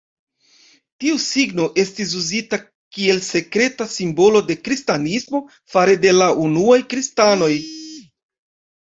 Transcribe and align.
Tiu 1.03 1.17
signo 1.23 1.65
estis 1.83 2.13
uzita 2.21 2.59
kiel 2.97 3.21
sekreta 3.27 3.87
simbolo 3.97 4.41
de 4.47 4.55
Kristanismo 4.69 5.43
fare 5.75 5.95
de 6.07 6.15
la 6.21 6.31
unuaj 6.47 6.79
kristanoj. 6.95 7.51